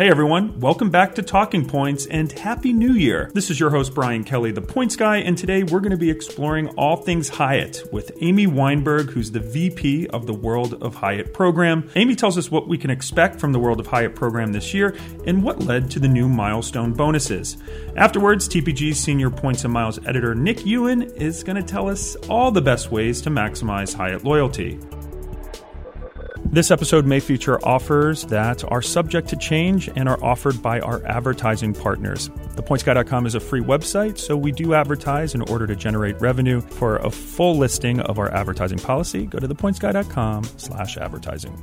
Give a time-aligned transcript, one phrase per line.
[0.00, 3.30] Hey everyone, welcome back to Talking Points and Happy New Year.
[3.34, 6.08] This is your host Brian Kelly, the Points Guy, and today we're going to be
[6.08, 11.34] exploring all things Hyatt with Amy Weinberg, who's the VP of the World of Hyatt
[11.34, 11.86] program.
[11.96, 14.96] Amy tells us what we can expect from the World of Hyatt program this year
[15.26, 17.58] and what led to the new milestone bonuses.
[17.94, 22.50] Afterwards, TPG's senior Points and Miles editor Nick Ewen is going to tell us all
[22.50, 24.80] the best ways to maximize Hyatt loyalty.
[26.52, 31.00] This episode may feature offers that are subject to change and are offered by our
[31.06, 32.28] advertising partners.
[32.56, 36.60] ThePointsGuy.com is a free website, so we do advertise in order to generate revenue.
[36.60, 41.56] For a full listing of our advertising policy, go to ThePointsGuy.com slash advertising.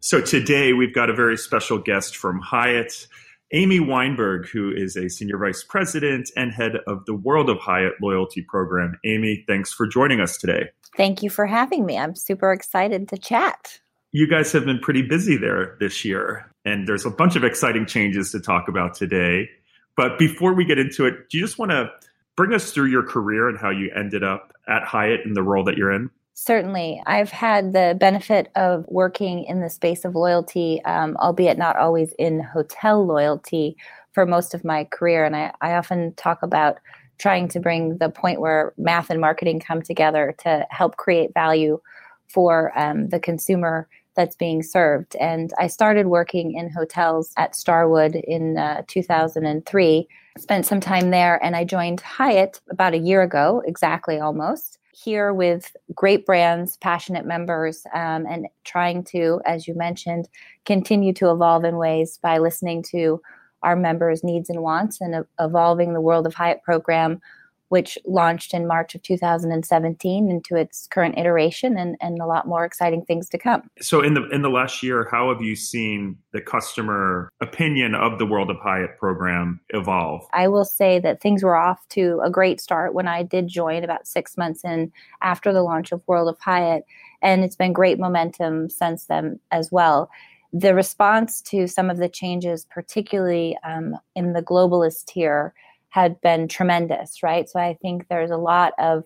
[0.00, 3.08] So today we've got a very special guest from Hyatt.
[3.52, 7.94] Amy Weinberg, who is a senior vice president and head of the World of Hyatt
[8.02, 8.98] loyalty program.
[9.06, 10.68] Amy, thanks for joining us today.
[10.96, 11.98] Thank you for having me.
[11.98, 13.80] I'm super excited to chat.
[14.12, 17.86] You guys have been pretty busy there this year, and there's a bunch of exciting
[17.86, 19.48] changes to talk about today.
[19.96, 21.90] But before we get into it, do you just want to
[22.36, 25.64] bring us through your career and how you ended up at Hyatt in the role
[25.64, 26.10] that you're in?
[26.34, 27.02] Certainly.
[27.06, 32.12] I've had the benefit of working in the space of loyalty, um, albeit not always
[32.18, 33.76] in hotel loyalty,
[34.12, 35.24] for most of my career.
[35.24, 36.78] And I, I often talk about
[37.18, 41.80] trying to bring the point where math and marketing come together to help create value
[42.28, 45.14] for um, the consumer that's being served.
[45.16, 50.08] And I started working in hotels at Starwood in uh, 2003,
[50.38, 55.34] spent some time there, and I joined Hyatt about a year ago, exactly almost here
[55.34, 60.26] with great brands, passionate members, um, and trying to, as you mentioned,
[60.64, 63.20] continue to evolve in ways by listening to
[63.62, 67.20] our members' needs and wants and evolving the World of Hyatt program
[67.68, 72.64] which launched in March of 2017 into its current iteration and, and a lot more
[72.64, 73.68] exciting things to come.
[73.80, 78.18] So in the in the last year, how have you seen the customer opinion of
[78.18, 80.22] the World of Hyatt program evolve?
[80.32, 83.82] I will say that things were off to a great start when I did join
[83.82, 84.92] about six months in
[85.22, 86.84] after the launch of World of Hyatt.
[87.22, 90.10] And it's been great momentum since then as well
[90.58, 95.52] the response to some of the changes, particularly um, in the globalist tier,
[95.90, 97.46] had been tremendous, right?
[97.48, 99.04] So I think there's a lot of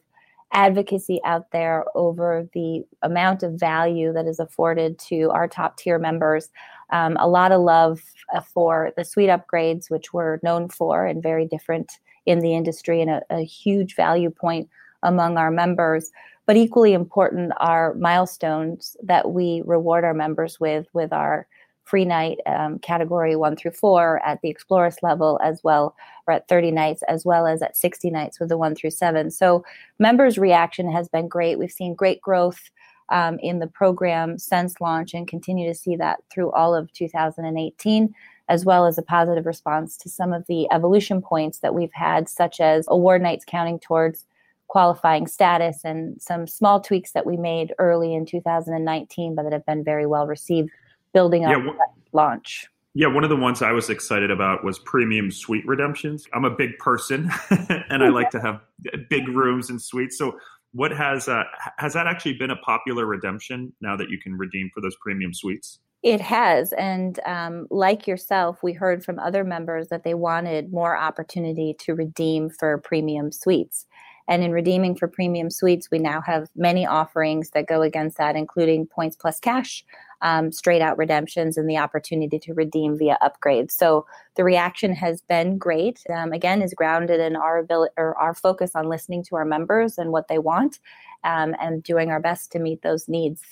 [0.52, 5.98] advocacy out there over the amount of value that is afforded to our top tier
[5.98, 6.50] members.
[6.90, 8.00] Um, a lot of love
[8.32, 13.00] uh, for the suite upgrades, which we're known for and very different in the industry,
[13.00, 14.68] and a, a huge value point
[15.02, 16.10] among our members.
[16.50, 21.46] But equally important are milestones that we reward our members with, with our
[21.84, 25.94] free night um, category one through four at the Explorist level as well,
[26.26, 29.30] or at 30 nights, as well as at 60 nights with the one through seven.
[29.30, 29.64] So
[30.00, 31.56] members' reaction has been great.
[31.56, 32.72] We've seen great growth
[33.10, 38.12] um, in the program since launch and continue to see that through all of 2018
[38.48, 42.28] as well as a positive response to some of the evolution points that we've had,
[42.28, 44.26] such as award nights counting towards
[44.70, 49.66] qualifying status and some small tweaks that we made early in 2019, but that have
[49.66, 50.70] been very well received
[51.12, 51.72] building up yeah,
[52.12, 52.69] launch.
[52.94, 56.25] Yeah, one of the ones I was excited about was premium suite redemptions.
[56.34, 57.28] I'm a big person
[57.91, 58.60] and I like to have
[59.09, 60.16] big rooms and suites.
[60.16, 60.38] So
[60.72, 61.42] what has uh,
[61.78, 65.34] has that actually been a popular redemption now that you can redeem for those premium
[65.34, 65.80] suites?
[66.04, 70.97] It has, and um, like yourself, we heard from other members that they wanted more
[70.97, 73.86] opportunity to redeem for premium suites.
[74.30, 78.36] And in redeeming for premium suites, we now have many offerings that go against that,
[78.36, 79.84] including points plus cash,
[80.22, 83.72] um, straight out redemptions, and the opportunity to redeem via upgrades.
[83.72, 84.06] So
[84.36, 86.04] the reaction has been great.
[86.15, 89.98] Um, again, is grounded in our ability or our focus on listening to our members
[89.98, 90.78] and what they want,
[91.24, 93.42] um, and doing our best to meet those needs.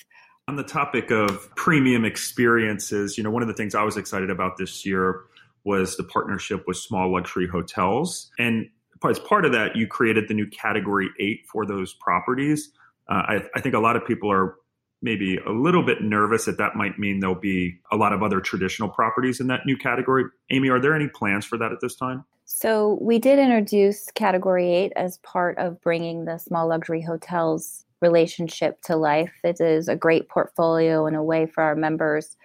[0.47, 4.31] On the topic of premium experiences, you know, one of the things I was excited
[4.31, 5.25] about this year
[5.65, 8.31] was the partnership with small luxury hotels.
[8.39, 8.71] And
[9.09, 12.73] as part of that, you created the new category eight for those properties.
[13.09, 14.57] Uh, I, I think a lot of people are
[15.01, 18.41] maybe a little bit nervous that that might mean there'll be a lot of other
[18.41, 20.25] traditional properties in that new category.
[20.51, 22.25] Amy, are there any plans for that at this time?
[22.45, 28.81] So we did introduce Category 8 as part of bringing the small luxury hotels relationship
[28.83, 29.33] to life.
[29.45, 32.37] It is a great portfolio and a way for our members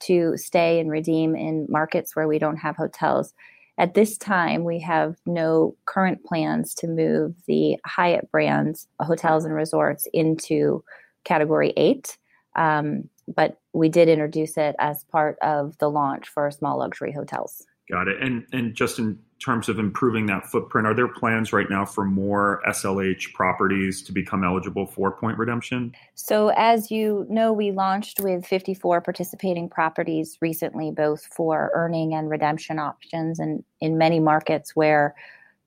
[0.00, 3.34] to stay and redeem in markets where we don't have hotels.
[3.78, 9.54] At this time, we have no current plans to move the Hyatt brands, hotels and
[9.54, 10.84] resorts, into
[11.24, 12.18] Category 8.
[12.54, 17.64] Um, but we did introduce it as part of the launch for small luxury hotels.
[17.90, 18.22] Got it.
[18.22, 22.04] And and just in terms of improving that footprint, are there plans right now for
[22.04, 25.92] more SLH properties to become eligible for point redemption?
[26.14, 32.30] So, as you know, we launched with 54 participating properties recently, both for earning and
[32.30, 35.14] redemption options, and in many markets where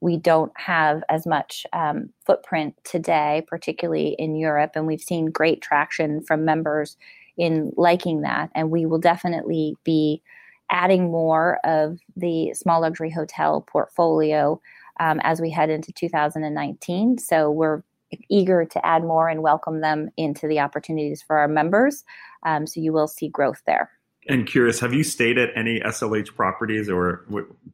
[0.02, 4.72] we don't have as much um, footprint today, particularly in Europe.
[4.76, 6.96] And we've seen great traction from members
[7.38, 8.50] in liking that.
[8.56, 10.22] And we will definitely be
[10.70, 14.60] adding more of the small luxury hotel portfolio
[15.00, 17.18] um, as we head into 2019.
[17.18, 17.84] So we're
[18.30, 22.04] eager to add more and welcome them into the opportunities for our members.
[22.46, 23.90] Um, so you will see growth there.
[24.28, 27.26] And curious, have you stayed at any SLH properties or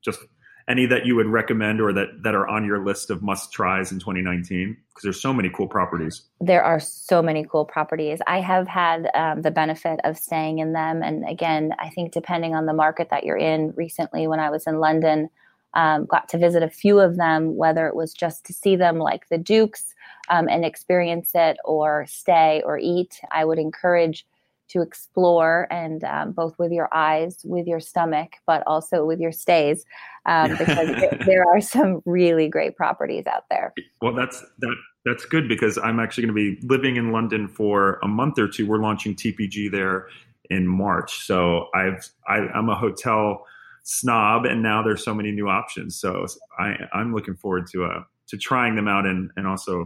[0.01, 0.19] just
[0.67, 3.91] any that you would recommend or that that are on your list of must tries
[3.91, 6.23] in 2019 because there's so many cool properties.
[6.39, 8.19] There are so many cool properties.
[8.27, 11.01] I have had um, the benefit of staying in them.
[11.01, 14.67] And again i think depending on the market that you're in recently when i was
[14.67, 15.29] in london
[15.73, 18.97] um, got to visit a few of them whether it was just to see them
[18.97, 19.95] like the dukes
[20.29, 24.25] um, and experience it or stay or eat i would encourage
[24.71, 29.31] to explore and um, both with your eyes, with your stomach, but also with your
[29.31, 29.85] stays,
[30.25, 30.89] um, because
[31.25, 33.73] there are some really great properties out there.
[34.01, 34.75] Well, that's that.
[35.03, 38.47] That's good because I'm actually going to be living in London for a month or
[38.47, 38.67] two.
[38.67, 40.07] We're launching TPG there
[40.51, 43.45] in March, so I've I, I'm a hotel
[43.83, 45.99] snob, and now there's so many new options.
[45.99, 46.25] So
[46.59, 49.85] I, I'm looking forward to uh to trying them out and and also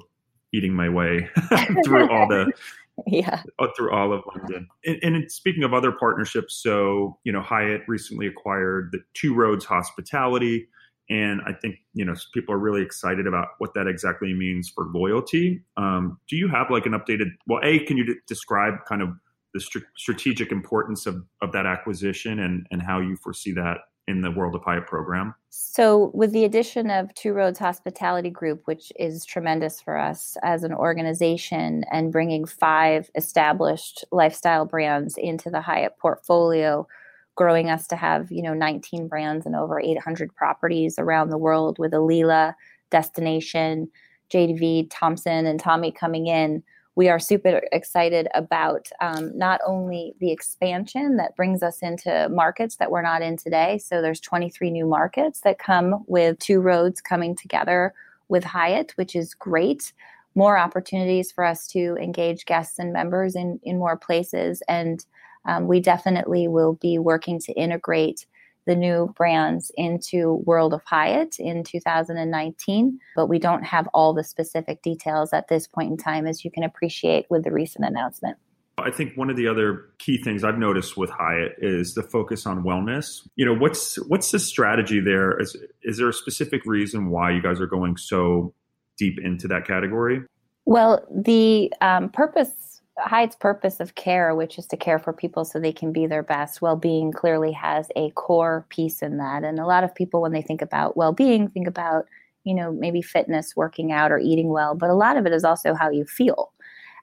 [0.54, 1.30] eating my way
[1.86, 2.52] through all the
[3.08, 3.42] yeah.
[3.76, 4.68] Through all of london.
[4.86, 9.66] And, and, speaking of other partnerships so you know hyatt recently acquired the two roads
[9.66, 10.68] hospitality
[11.10, 14.88] and i think you know people are really excited about what that exactly means for
[14.94, 15.62] loyalty.
[15.78, 19.10] Um, do you have like an updated well a can you d- describe kind of
[19.54, 24.22] the st- strategic importance of, of that acquisition and and how you foresee that in
[24.22, 25.34] the World of Hyatt program?
[25.50, 30.64] So, with the addition of Two Roads Hospitality Group, which is tremendous for us as
[30.64, 36.88] an organization, and bringing five established lifestyle brands into the Hyatt portfolio,
[37.36, 41.80] growing us to have you know 19 brands and over 800 properties around the world
[41.80, 42.54] with Alila,
[42.92, 43.90] Destination,
[44.32, 46.64] JDV, Thompson, and Tommie coming in
[46.96, 52.78] we are super excited about um, not only the expansion that brings us into markets
[52.78, 53.78] that we're not in today.
[53.78, 57.94] So there's 23 new markets that come with two roads coming together
[58.30, 59.92] with Hyatt, which is great.
[60.36, 64.64] More opportunities for us to engage guests and members in, in more places.
[64.70, 65.06] And
[65.46, 68.26] um, we definitely will be working to integrate
[68.66, 74.24] the new brands into World of Hyatt in 2019, but we don't have all the
[74.24, 78.38] specific details at this point in time, as you can appreciate with the recent announcement.
[78.78, 82.46] I think one of the other key things I've noticed with Hyatt is the focus
[82.46, 83.26] on wellness.
[83.36, 85.40] You know, what's what's the strategy there?
[85.40, 88.54] Is is there a specific reason why you guys are going so
[88.98, 90.24] deep into that category?
[90.66, 92.50] Well, the um, purpose
[92.98, 96.24] Hyatt's purpose of care, which is to care for people so they can be their
[96.24, 99.44] best, well being clearly has a core piece in that.
[99.44, 102.06] And a lot of people, when they think about well being, think about,
[102.46, 105.44] you know, maybe fitness, working out, or eating well, but a lot of it is
[105.44, 106.54] also how you feel.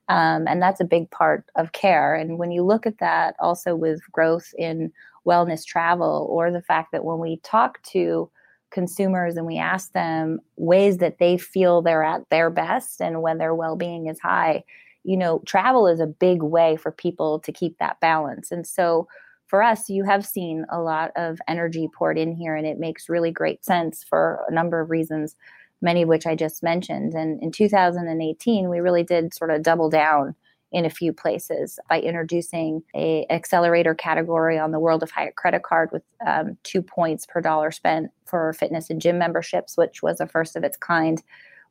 [0.09, 2.15] Um, and that's a big part of care.
[2.15, 4.93] And when you look at that also with growth in
[5.27, 8.31] wellness travel, or the fact that when we talk to
[8.71, 13.39] consumers and we ask them ways that they feel they're at their best and when
[13.39, 14.65] their well being is high,
[15.05, 18.53] you know, travel is a big way for people to keep that balance.
[18.53, 19.09] And so
[19.47, 23.09] for us, you have seen a lot of energy poured in here, and it makes
[23.09, 25.37] really great sense for a number of reasons,
[25.83, 27.13] many of which I just mentioned.
[27.13, 30.35] And in 2018, we really did sort of double down
[30.73, 35.63] in a few places by introducing a accelerator category on the World of Hyatt credit
[35.63, 40.19] card with um, two points per dollar spent for fitness and gym memberships, which was
[40.19, 41.23] a first of its kind.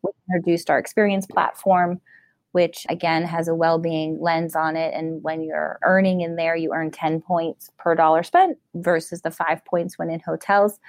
[0.04, 2.00] We introduced our experience platform
[2.52, 4.94] which again has a well-being lens on it.
[4.94, 9.32] And when you're earning in there you earn 10 points per dollar spent versus the
[9.32, 10.80] 5 points when in hotels.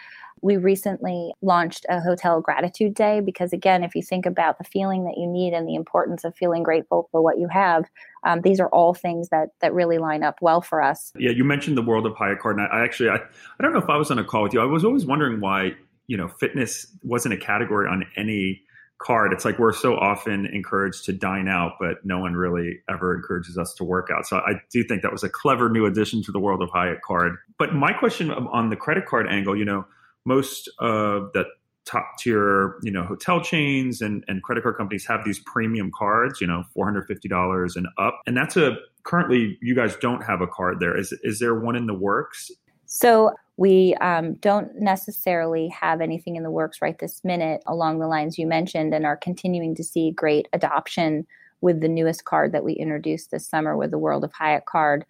[0.45, 5.05] We recently launched a hotel gratitude day because again if you think about the feeling
[5.05, 7.85] that you need and the importance of feeling grateful for what you have
[8.25, 11.13] um, these are all things that that really line up well for us.
[11.17, 13.73] Yeah you mentioned the world of hyatt card and i, I actually I, I don't
[13.73, 14.61] know if i was on a call with you.
[14.61, 15.77] I was always wondering why
[16.07, 18.63] you know, fitness wasn't a category on any
[19.03, 19.33] card.
[19.33, 23.59] It's like we're so often encouraged to dine out, but no one really ever encourages
[23.59, 24.27] us to work out.
[24.27, 27.03] So I do think that was a clever new addition to the world of Hyatt
[27.03, 27.37] card.
[27.59, 29.85] But my question on the credit card angle, you know,
[30.25, 31.45] most of the
[31.85, 36.41] top tier, you know, hotel chains and, and credit card companies have these premium cards,
[36.41, 38.21] you know, $450 and up.
[38.27, 40.97] And that's a currently you guys don't have a card there.
[40.97, 42.51] Is is there one in the works?
[42.87, 48.09] So we um, don't necessarily have anything in the works right this minute along the
[48.09, 51.27] lines you mentioned and are continuing to see great adoption
[51.61, 55.05] with the newest card that we introduced this summer with the World of Hyatt card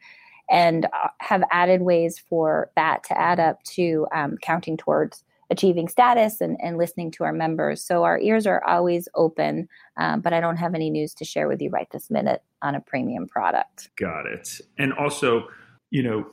[0.51, 5.87] and uh, have added ways for that to add up to um, counting towards achieving
[5.87, 7.85] status and, and listening to our members.
[7.85, 9.69] So our ears are always open,
[9.99, 12.75] um, but I don't have any news to share with you right this minute on
[12.75, 13.91] a premium product.
[13.99, 14.61] Got it.
[14.79, 15.49] And also,
[15.91, 16.27] you know,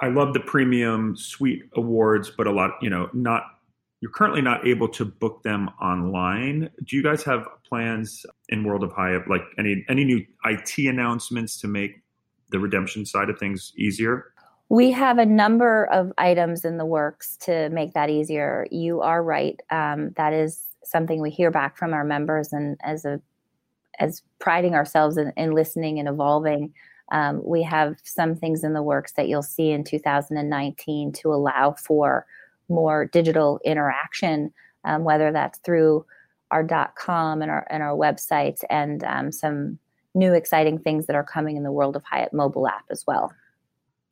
[0.00, 3.42] I love the premium suite awards, but a lot, you know, not
[4.00, 6.70] you're currently not able to book them online.
[6.84, 11.60] Do you guys have plans in World of Hyatt, like any any new IT announcements
[11.60, 12.00] to make
[12.50, 14.32] the redemption side of things easier?
[14.68, 18.66] We have a number of items in the works to make that easier.
[18.70, 19.58] You are right.
[19.70, 23.20] Um, that is something we hear back from our members, and as a
[23.98, 26.72] as priding ourselves in, in listening and evolving,
[27.10, 31.72] um, we have some things in the works that you'll see in 2019 to allow
[31.72, 32.26] for
[32.68, 34.52] more digital interaction,
[34.84, 36.04] um, whether that's through
[36.50, 39.78] our .com and our and our websites, and um, some
[40.14, 43.32] new exciting things that are coming in the world of Hyatt mobile app as well.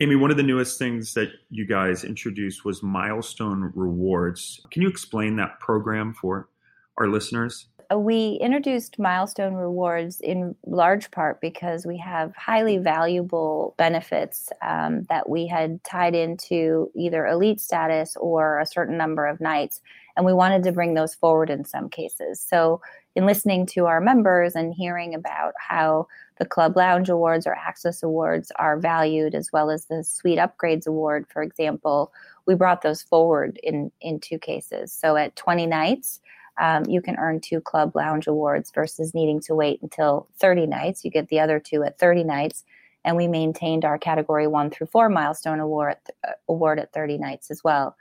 [0.01, 4.61] Amy, one of the newest things that you guys introduced was milestone rewards.
[4.71, 6.51] Can you explain that program for
[6.99, 7.69] our listeners?
[7.93, 15.05] Uh, we introduced milestone rewards in large part because we have highly valuable benefits um,
[15.09, 19.81] that we had tied into either elite status or a certain number of nights.
[20.17, 22.41] And we wanted to bring those forward in some cases.
[22.41, 22.81] So,
[23.15, 26.07] in listening to our members and hearing about how
[26.39, 30.87] the Club Lounge Awards or Access Awards are valued, as well as the Suite Upgrades
[30.87, 32.13] Award, for example,
[32.47, 34.93] we brought those forward in, in two cases.
[34.93, 36.21] So, at 20 nights,
[36.59, 41.05] um, you can earn two club lounge awards versus needing to wait until 30 nights.
[41.05, 42.65] You get the other two at 30 nights.
[43.05, 45.97] And we maintained our category one through four milestone award,
[46.27, 47.97] uh, award at 30 nights as well.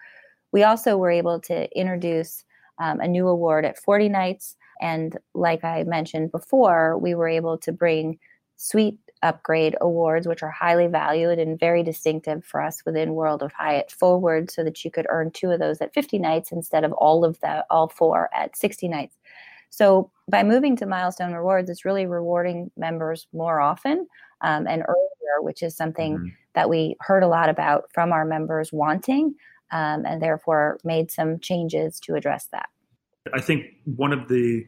[0.52, 2.44] We also were able to introduce
[2.80, 4.56] um, a new award at 40 nights.
[4.82, 8.20] And like I mentioned before, we were able to bring
[8.58, 13.51] suite upgrade awards, which are highly valued and very distinctive for us within World of
[13.51, 16.94] Hyatt forward, so that you could earn two of those at 50 nights instead of
[16.94, 19.17] all of the all four at 60 nights.
[19.70, 24.08] So by moving to milestone rewards, it's really rewarding members more often
[24.41, 26.27] um, and earlier, which is something mm-hmm.
[26.53, 29.36] that we heard a lot about from our members wanting,
[29.72, 32.70] um, and therefore made some changes to address that.
[33.34, 34.65] I think one of the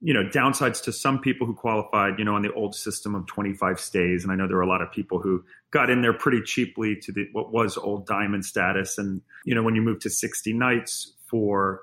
[0.00, 3.26] you know downsides to some people who qualified you know on the old system of
[3.26, 4.22] 25 stays.
[4.22, 6.96] And i know there were a lot of people who got in there pretty cheaply
[7.02, 8.98] to the what was old diamond status.
[8.98, 11.82] And you know when you move to 60 nights for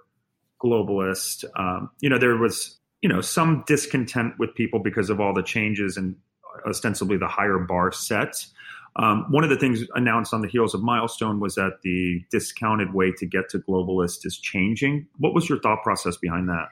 [0.64, 5.34] globalist um, you know there was you know some discontent with people because of all
[5.34, 6.16] the changes and
[6.68, 8.46] ostensibly the higher bar set.
[8.96, 12.94] Um, one of the things announced on the heels of milestone was that the discounted
[12.94, 15.08] way to get to globalist is changing.
[15.18, 16.68] What was your thought process behind that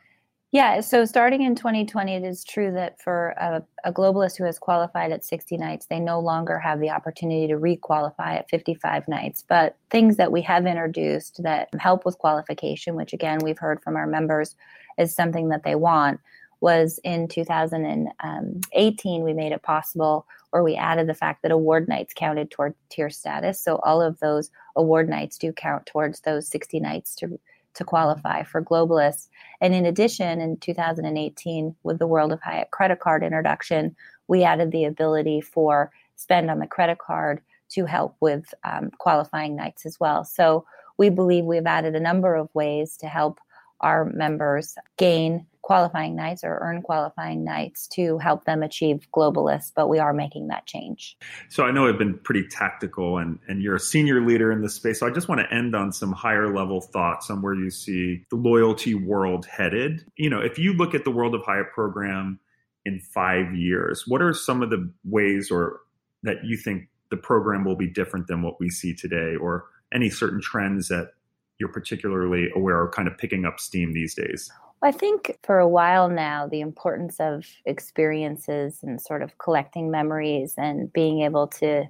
[0.51, 4.59] yeah, so starting in 2020, it is true that for a, a, globalist who has
[4.59, 9.45] qualified at 60 nights, they no longer have the opportunity to requalify at 55 nights.
[9.47, 13.95] But things that we have introduced that help with qualification, which again, we've heard from
[13.95, 14.57] our members
[14.97, 16.19] is something that they want,
[16.59, 22.13] was in 2018, we made it possible, or we added the fact that award nights
[22.13, 23.61] counted toward tier status.
[23.61, 27.39] So all of those award nights do count towards those 60 nights to
[27.75, 29.27] to qualify for globalists.
[29.59, 33.95] And in addition, in 2018, with the World of Hyatt credit card introduction,
[34.27, 39.55] we added the ability for spend on the credit card to help with um, qualifying
[39.55, 40.23] nights as well.
[40.23, 40.65] So
[40.97, 43.39] we believe we've added a number of ways to help
[43.79, 49.87] our members gain qualifying nights or earn qualifying nights to help them achieve globalists, but
[49.87, 51.17] we are making that change.
[51.49, 54.75] So I know I've been pretty tactical and, and you're a senior leader in this
[54.75, 54.99] space.
[54.99, 58.25] So I just want to end on some higher level thoughts on where you see
[58.29, 60.03] the loyalty world headed.
[60.15, 62.39] You know, if you look at the World of Hyatt program
[62.85, 65.81] in five years, what are some of the ways or
[66.23, 70.09] that you think the program will be different than what we see today or any
[70.09, 71.11] certain trends that
[71.59, 74.51] you're particularly aware of kind of picking up steam these days?
[74.83, 80.55] I think for a while now, the importance of experiences and sort of collecting memories
[80.57, 81.85] and being able to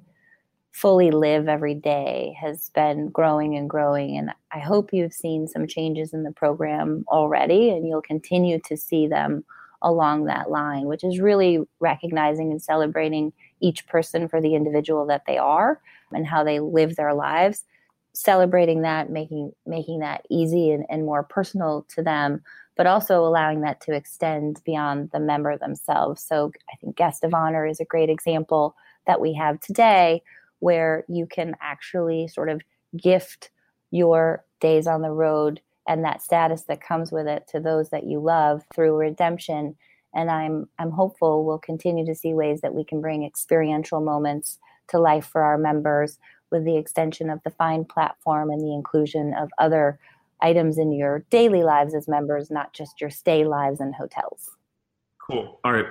[0.71, 4.17] fully live every day has been growing and growing.
[4.17, 8.77] And I hope you've seen some changes in the program already, and you'll continue to
[8.77, 9.45] see them
[9.81, 15.24] along that line, which is really recognizing and celebrating each person for the individual that
[15.27, 15.81] they are
[16.13, 17.63] and how they live their lives
[18.13, 22.41] celebrating that making making that easy and, and more personal to them
[22.77, 26.24] but also allowing that to extend beyond the member themselves.
[26.24, 28.75] So i think guest of honor is a great example
[29.08, 30.22] that we have today
[30.60, 32.62] where you can actually sort of
[32.96, 33.50] gift
[33.91, 38.06] your days on the road and that status that comes with it to those that
[38.06, 39.75] you love through redemption.
[40.13, 44.60] And i'm i'm hopeful we'll continue to see ways that we can bring experiential moments
[44.89, 46.20] to life for our members
[46.51, 50.00] with the extension of the find platform and the inclusion of other
[50.41, 54.58] items in your daily lives as members not just your stay lives in hotels
[55.20, 55.86] cool all right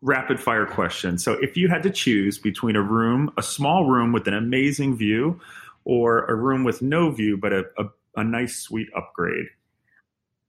[0.00, 4.12] rapid fire question so if you had to choose between a room a small room
[4.12, 5.40] with an amazing view
[5.84, 7.84] or a room with no view but a, a,
[8.16, 9.46] a nice suite upgrade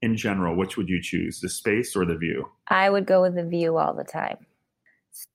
[0.01, 2.50] in general, which would you choose, the space or the view?
[2.68, 4.38] I would go with the view all the time.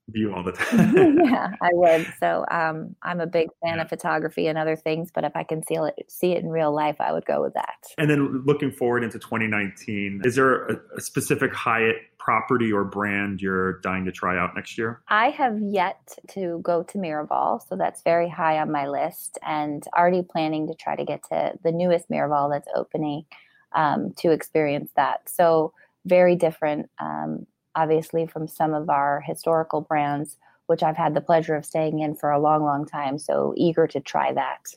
[0.08, 1.18] View all the time.
[1.24, 2.06] yeah, I would.
[2.20, 3.82] So um, I'm a big fan yeah.
[3.82, 6.74] of photography and other things, but if I can see it, see it in real
[6.74, 7.76] life, I would go with that.
[7.98, 13.40] And then looking forward into 2019, is there a, a specific Hyatt property or brand
[13.40, 15.02] you're dying to try out next year?
[15.08, 19.84] I have yet to go to Miraval, so that's very high on my list, and
[19.96, 23.26] already planning to try to get to the newest Miraval that's opening
[23.74, 25.28] um, to experience that.
[25.28, 25.72] So,
[26.06, 31.54] very different, um, obviously, from some of our historical brands, which I've had the pleasure
[31.54, 33.18] of staying in for a long, long time.
[33.18, 34.74] So, eager to try that.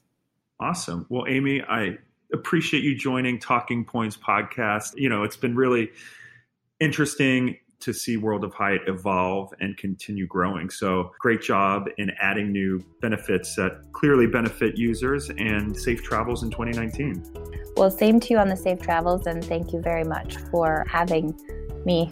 [0.60, 1.06] Awesome.
[1.10, 1.98] Well, Amy, I
[2.34, 4.94] appreciate you joining Talking Points podcast.
[4.96, 5.89] You know, it's been really
[6.80, 10.70] interesting to see World of Hyatt evolve and continue growing.
[10.70, 16.50] So, great job in adding new benefits that clearly benefit users and safe travels in
[16.50, 17.24] 2019.
[17.75, 21.39] Well, same to you on the safe travels, and thank you very much for having
[21.86, 22.12] me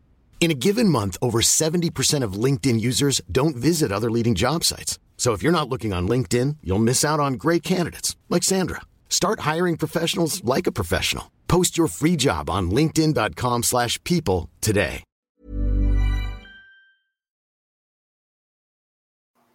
[0.41, 4.97] In a given month, over 70% of LinkedIn users don't visit other leading job sites.
[5.15, 8.81] So if you're not looking on LinkedIn, you'll miss out on great candidates like Sandra.
[9.07, 11.31] Start hiring professionals like a professional.
[11.47, 15.03] Post your free job on linkedin.com/people today.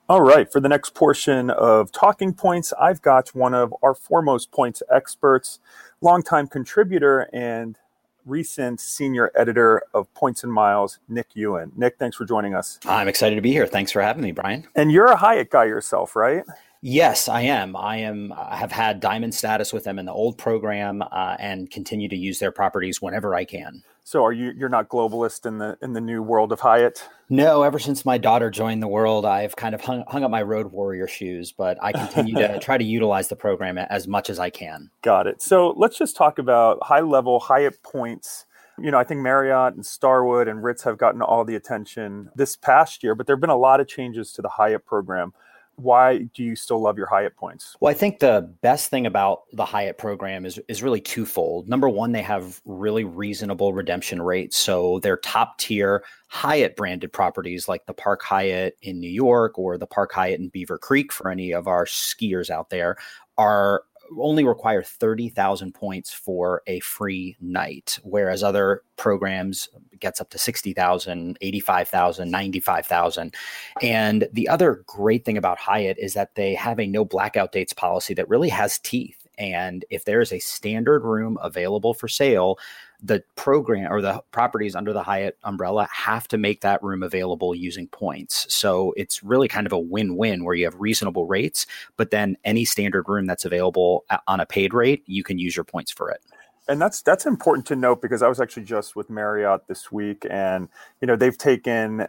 [0.09, 4.53] All right, for the next portion of Talking Points, I've got one of our foremost
[4.53, 5.59] points experts,
[6.01, 7.77] longtime contributor and
[8.26, 11.72] recent senior editor of Points and Miles, Nick Ewen.
[11.76, 12.78] Nick, thanks for joining us.
[12.84, 13.66] I'm excited to be here.
[13.66, 14.66] Thanks for having me, Brian.
[14.74, 16.44] And you're a Hyatt guy yourself, right?
[16.82, 17.74] Yes, I am.
[17.74, 18.32] I am.
[18.36, 22.16] I have had diamond status with them in the old program, uh, and continue to
[22.16, 23.82] use their properties whenever I can.
[24.07, 24.53] So, are you?
[24.57, 27.03] You're not globalist in the in the new world of Hyatt?
[27.29, 27.64] No.
[27.64, 30.71] Ever since my daughter joined the world, I've kind of hung, hung up my road
[30.71, 34.49] warrior shoes, but I continue to try to utilize the program as much as I
[34.49, 34.90] can.
[35.03, 35.42] Got it.
[35.42, 38.47] So, let's just talk about high level Hyatt points
[38.79, 42.57] you know, I think Marriott and Starwood and Ritz have gotten all the attention this
[42.57, 45.33] past year, but there have been a lot of changes to the Hyatt program
[45.76, 47.76] why do you still love your Hyatt points?
[47.80, 51.68] Well, I think the best thing about the Hyatt program is is really twofold.
[51.68, 54.56] Number one, they have really reasonable redemption rates.
[54.56, 59.78] So their top tier Hyatt branded properties like the Park Hyatt in New York or
[59.78, 62.96] the Park Hyatt in Beaver Creek for any of our skiers out there
[63.38, 63.82] are
[64.19, 71.38] only require 30,000 points for a free night, whereas other programs gets up to 60,000,
[71.40, 73.35] 85,000, 95,000.
[73.83, 77.73] And the other great thing about Hyatt is that they have a no blackout dates
[77.73, 79.27] policy that really has teeth.
[79.38, 82.59] And if there is a standard room available for sale,
[83.02, 87.54] the program or the properties under the Hyatt umbrella have to make that room available
[87.54, 88.52] using points.
[88.52, 92.37] So it's really kind of a win win where you have reasonable rates, but then
[92.44, 96.11] any standard room that's available on a paid rate, you can use your points for
[96.11, 96.20] it
[96.68, 100.26] and that's that's important to note because I was actually just with Marriott this week,
[100.28, 100.68] and
[101.00, 102.09] you know they've taken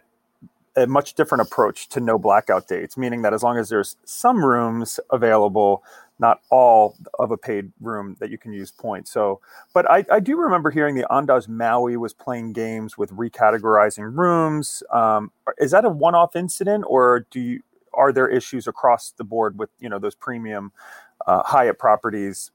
[0.76, 4.44] a much different approach to no blackout dates, meaning that as long as there's some
[4.44, 5.82] rooms available,
[6.18, 9.10] not all of a paid room that you can use points.
[9.10, 9.40] So,
[9.72, 14.82] but I, I do remember hearing the Andaz Maui was playing games with recategorizing rooms.
[14.92, 17.60] Um, is that a one-off incident, or do you
[17.94, 20.72] are there issues across the board with you know those premium
[21.26, 22.50] uh, Hyatt properties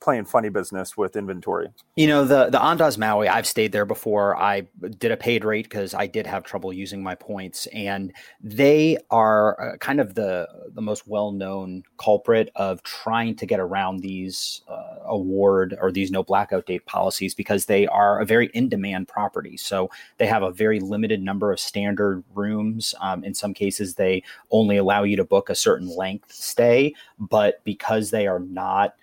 [0.00, 1.68] playing funny business with inventory?
[1.96, 4.36] You know, the the Andaz Maui, I've stayed there before.
[4.36, 4.66] I
[4.98, 9.60] did a paid rate because I did have trouble using my points, and they are
[9.60, 14.62] uh, kind of the the most well known culprit of trying to get around these
[14.68, 19.08] uh, award or these no blackout date policies because they are a very in demand
[19.08, 19.56] property.
[19.56, 22.94] So they have a very limited number of standard rooms.
[23.00, 27.62] Um, in some cases, they only allow you to book a certain length stay, but
[27.64, 28.94] because they are not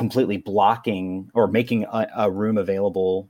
[0.00, 3.28] completely blocking or making a, a room available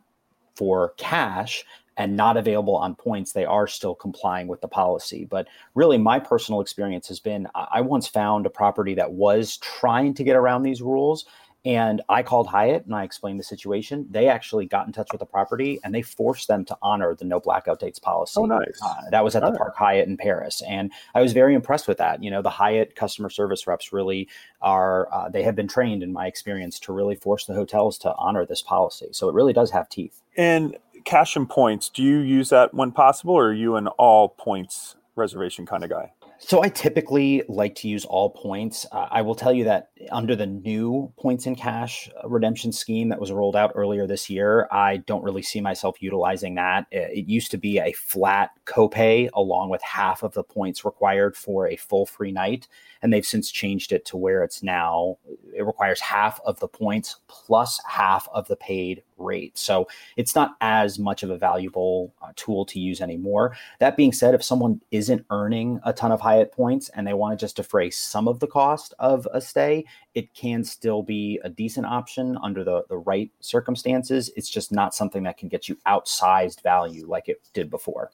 [0.55, 1.65] for cash
[1.97, 5.25] and not available on points, they are still complying with the policy.
[5.25, 10.15] But really, my personal experience has been I once found a property that was trying
[10.15, 11.25] to get around these rules
[11.65, 14.07] and I called Hyatt and I explained the situation.
[14.11, 17.27] They actually got in touch with the property and they forced them to honor the
[17.27, 18.41] no blackout dates policy.
[18.41, 18.81] Oh, nice.
[18.83, 19.59] Uh, that was at All the right.
[19.59, 20.63] Park Hyatt in Paris.
[20.67, 22.23] And I was very impressed with that.
[22.23, 24.29] You know, the Hyatt customer service reps really
[24.63, 28.15] are, uh, they have been trained in my experience to really force the hotels to
[28.17, 29.09] honor this policy.
[29.13, 30.23] So it really does have teeth.
[30.37, 34.31] And cash and points, do you use that when possible or are you an all
[34.31, 36.13] points reservation kind of guy?
[36.43, 38.87] So I typically like to use all points.
[38.91, 43.11] Uh, I will tell you that under the new points in cash uh, redemption scheme
[43.11, 46.87] that was rolled out earlier this year, I don't really see myself utilizing that.
[46.91, 51.69] It used to be a flat copay along with half of the points required for
[51.69, 52.67] a full free night
[53.03, 55.17] and they've since changed it to where it's now
[55.55, 59.57] it requires half of the points plus half of the paid rate.
[59.59, 63.57] So it's not as much of a valuable uh, tool to use anymore.
[63.79, 67.39] That being said, if someone isn't earning a ton of Hyatt points and they want
[67.39, 71.49] to just defray some of the cost of a stay, it can still be a
[71.49, 74.31] decent option under the, the right circumstances.
[74.37, 78.11] It's just not something that can get you outsized value like it did before.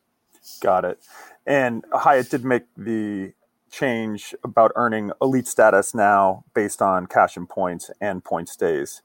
[0.61, 0.99] Got it.
[1.47, 3.33] And Hyatt did make the
[3.71, 9.03] change about earning elite status now based on cash and points and point stays.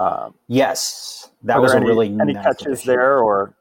[0.00, 3.54] Um, yes, that was a really any nice catches there, or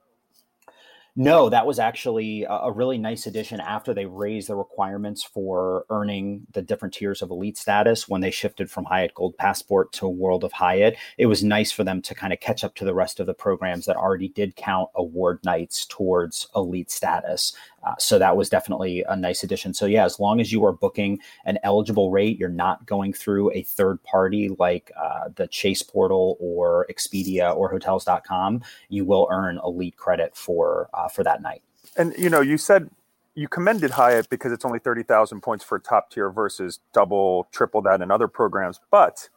[1.15, 6.47] no, that was actually a, really nice addition after they raised the requirements for earning
[6.53, 10.45] the different tiers of elite status when they shifted from Hyatt Gold Passport to World
[10.45, 10.95] of Hyatt.
[11.17, 13.33] It was nice for them to kind of catch up to the rest of the
[13.33, 17.53] programs that already did count award nights towards elite status.
[17.83, 19.73] Uh, so that was definitely a nice addition.
[19.73, 23.51] So yeah, as long as you are booking an eligible rate, you're not going through
[23.51, 29.59] a third party like uh, the Chase portal or Expedia or Hotels.com, you will earn
[29.63, 31.63] elite credit for uh, Uh, for that night.
[31.97, 32.89] And you know, you said
[33.33, 37.81] you commended Hyatt because it's only thirty thousand points for top tier versus double, triple
[37.83, 39.29] that in other programs, but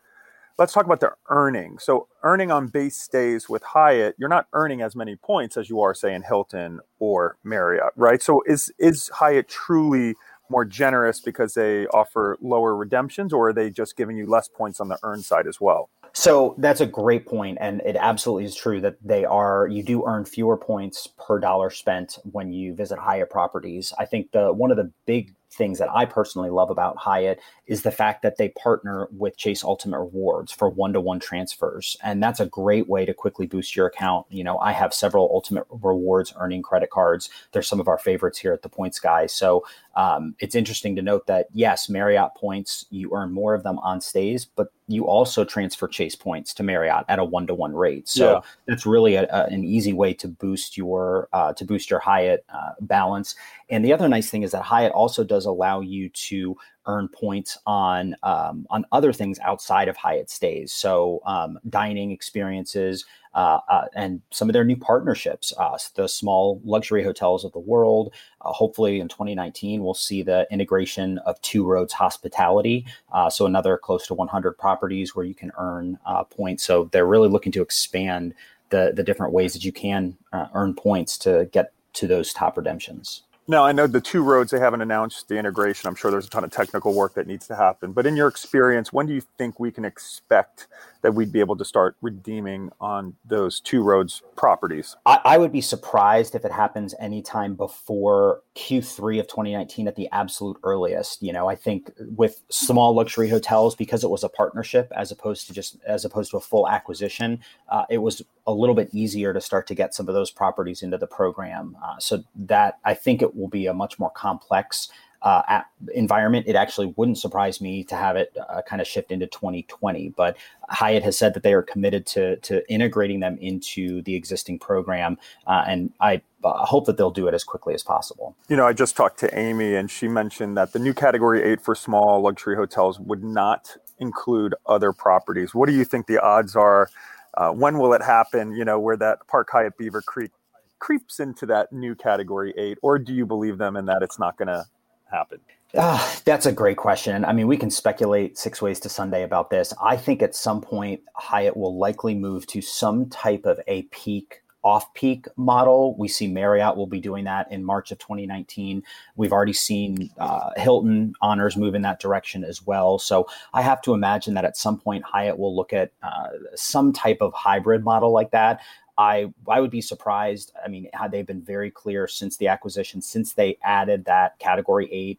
[0.58, 1.78] let's talk about the earning.
[1.78, 5.80] So earning on base stays with Hyatt, you're not earning as many points as you
[5.80, 8.22] are, say, in Hilton or Marriott, right?
[8.22, 10.14] So is is Hyatt truly
[10.50, 14.80] more generous because they offer lower redemptions, or are they just giving you less points
[14.80, 15.88] on the earn side as well?
[16.16, 19.66] So that's a great point, and it absolutely is true that they are.
[19.66, 23.92] You do earn fewer points per dollar spent when you visit Hyatt properties.
[23.98, 27.82] I think the one of the big things that I personally love about Hyatt is
[27.82, 31.96] the fact that they partner with Chase Ultimate Rewards for one to one transfers.
[32.02, 34.26] And that's a great way to quickly boost your account.
[34.30, 37.30] You know, I have several Ultimate Rewards earning credit cards.
[37.52, 39.26] They're some of our favorites here at the Points Guy.
[39.26, 39.64] So
[39.96, 44.00] um, it's interesting to note that, yes, Marriott points, you earn more of them on
[44.00, 48.08] stays, but you also transfer Chase points to Marriott at a one to one rate.
[48.08, 48.40] So yeah.
[48.66, 52.44] that's really a, a, an easy way to boost your uh, to boost your Hyatt
[52.52, 53.34] uh, balance.
[53.70, 57.56] And the other nice thing is that Hyatt also does allow you to earn points
[57.66, 60.72] on um, on other things outside of Hyatt stays.
[60.72, 65.52] So um, dining experiences uh, uh, and some of their new partnerships.
[65.58, 68.14] Uh, the small luxury hotels of the world.
[68.40, 72.86] Uh, hopefully, in 2019, we'll see the integration of Two Roads Hospitality.
[73.12, 76.62] Uh, so another close to 100 properties where you can earn uh, points.
[76.62, 78.34] So they're really looking to expand
[78.74, 82.56] the the different ways that you can uh, earn points to get to those top
[82.56, 83.22] redemptions.
[83.46, 85.86] Now, I know the two roads they haven't announced the integration.
[85.86, 87.92] I'm sure there's a ton of technical work that needs to happen.
[87.92, 90.66] But in your experience, when do you think we can expect
[91.04, 94.96] that we'd be able to start redeeming on those two roads properties?
[95.04, 100.08] I, I would be surprised if it happens anytime before Q3 of 2019 at the
[100.12, 101.22] absolute earliest.
[101.22, 105.46] You know, I think with small luxury hotels, because it was a partnership as opposed
[105.48, 109.34] to just as opposed to a full acquisition, uh, it was a little bit easier
[109.34, 111.76] to start to get some of those properties into the program.
[111.84, 114.88] Uh, so that I think it will be a much more complex
[115.24, 115.62] uh,
[115.94, 120.10] environment, it actually wouldn't surprise me to have it uh, kind of shift into 2020.
[120.10, 120.36] But
[120.68, 125.16] Hyatt has said that they are committed to to integrating them into the existing program,
[125.46, 128.36] uh, and I uh, hope that they'll do it as quickly as possible.
[128.48, 131.62] You know, I just talked to Amy, and she mentioned that the new Category Eight
[131.62, 135.54] for small luxury hotels would not include other properties.
[135.54, 136.90] What do you think the odds are?
[137.32, 138.52] Uh, when will it happen?
[138.52, 140.32] You know, where that Park Hyatt Beaver Creek
[140.78, 144.36] creeps into that new Category Eight, or do you believe them in that it's not
[144.36, 144.66] going to
[145.14, 145.40] happen?
[145.76, 147.24] Uh, that's a great question.
[147.24, 149.74] I mean, we can speculate six ways to Sunday about this.
[149.82, 154.42] I think at some point, Hyatt will likely move to some type of a peak
[154.64, 155.94] off peak model.
[155.98, 158.82] We see Marriott will be doing that in March of 2019.
[159.14, 162.98] We've already seen uh, Hilton honors move in that direction as well.
[162.98, 166.92] So I have to imagine that at some point, Hyatt will look at uh, some
[166.92, 168.60] type of hybrid model like that.
[168.96, 170.52] I I would be surprised.
[170.64, 174.88] I mean, had they been very clear since the acquisition, since they added that category
[174.92, 175.18] eight,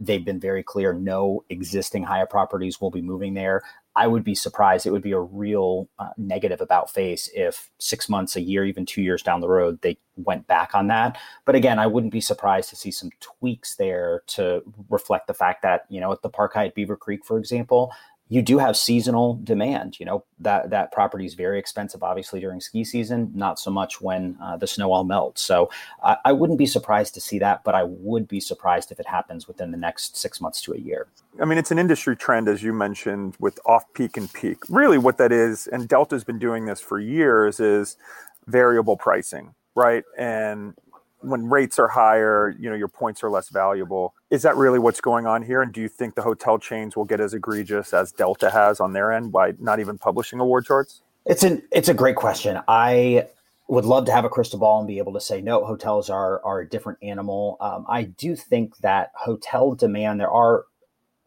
[0.00, 0.92] they've been very clear.
[0.92, 3.62] No existing Hyatt properties will be moving there.
[3.96, 4.86] I would be surprised.
[4.86, 8.86] It would be a real uh, negative about face if six months, a year, even
[8.86, 11.18] two years down the road, they went back on that.
[11.44, 15.62] But again, I wouldn't be surprised to see some tweaks there to reflect the fact
[15.62, 17.92] that, you know, at the Park Hyatt Beaver Creek, for example,
[18.28, 19.98] you do have seasonal demand.
[19.98, 23.30] You know that that property is very expensive, obviously during ski season.
[23.34, 25.42] Not so much when uh, the snow all melts.
[25.42, 25.70] So
[26.02, 29.06] I, I wouldn't be surprised to see that, but I would be surprised if it
[29.06, 31.08] happens within the next six months to a year.
[31.40, 34.58] I mean, it's an industry trend, as you mentioned, with off peak and peak.
[34.68, 37.96] Really, what that is, and Delta's been doing this for years, is
[38.46, 40.04] variable pricing, right?
[40.18, 40.74] And
[41.20, 44.14] when rates are higher, you know, your points are less valuable.
[44.30, 45.62] Is that really what's going on here?
[45.62, 48.92] And do you think the hotel chains will get as egregious as Delta has on
[48.92, 51.02] their end by not even publishing award charts?
[51.26, 52.58] It's an it's a great question.
[52.68, 53.28] I
[53.68, 55.64] would love to have a crystal ball and be able to say no.
[55.64, 57.58] Hotels are are a different animal.
[57.60, 60.20] Um, I do think that hotel demand.
[60.20, 60.64] There are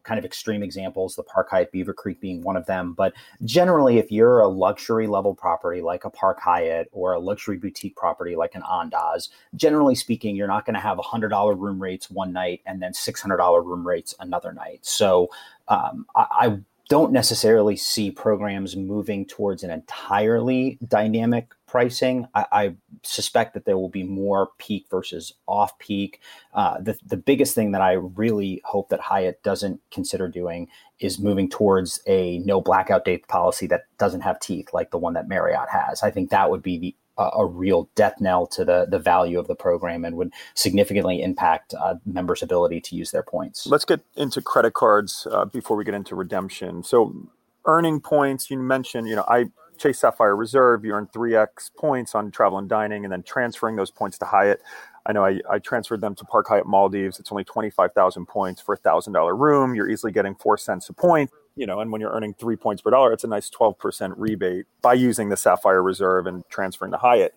[0.04, 2.92] kind of extreme examples, the Park Hyatt Beaver Creek being one of them.
[2.92, 3.12] But
[3.44, 7.96] generally, if you're a luxury level property like a Park Hyatt or a luxury boutique
[7.96, 12.32] property like an Andaz, generally speaking, you're not going to have $100 room rates one
[12.32, 14.80] night and then $600 room rates another night.
[14.82, 15.28] So
[15.68, 22.26] um, I, I don't necessarily see programs moving towards an entirely dynamic pricing.
[22.34, 26.20] I, I, suspect that there will be more peak versus off peak.
[26.52, 30.68] Uh, the, the biggest thing that I really hope that Hyatt doesn't consider doing
[31.00, 35.14] is moving towards a no blackout date policy that doesn't have teeth like the one
[35.14, 36.02] that Marriott has.
[36.02, 39.46] I think that would be the a, real death knell to the the value of
[39.46, 43.66] the program and would significantly impact uh, members' ability to use their points.
[43.66, 46.82] Let's get into credit cards uh, before we get into redemption.
[46.82, 47.28] So,
[47.64, 48.50] earning points.
[48.50, 49.50] You mentioned, you know, I
[49.82, 53.90] Chase Sapphire Reserve, you earn 3x points on travel and dining, and then transferring those
[53.90, 54.60] points to Hyatt.
[55.04, 57.18] I know I, I transferred them to Park Hyatt Maldives.
[57.18, 59.74] It's only 25,000 points for a $1,000 room.
[59.74, 61.30] You're easily getting four cents a point.
[61.56, 64.66] You know, and when you're earning three points per dollar, it's a nice 12% rebate
[64.80, 67.34] by using the Sapphire Reserve and transferring to Hyatt